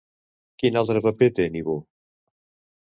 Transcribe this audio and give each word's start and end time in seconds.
Quin 0.63 0.79
altre 0.81 1.03
paper 1.09 1.31
té 1.41 1.47
Nibo? 1.57 1.79